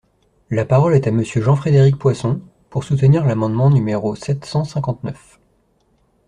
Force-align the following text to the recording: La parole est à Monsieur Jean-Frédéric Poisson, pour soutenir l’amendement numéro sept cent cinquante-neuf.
La 0.49 0.65
parole 0.65 0.95
est 0.95 1.05
à 1.05 1.11
Monsieur 1.11 1.43
Jean-Frédéric 1.43 1.95
Poisson, 1.95 2.41
pour 2.71 2.83
soutenir 2.83 3.23
l’amendement 3.23 3.69
numéro 3.69 4.15
sept 4.15 4.45
cent 4.45 4.63
cinquante-neuf. 4.63 5.37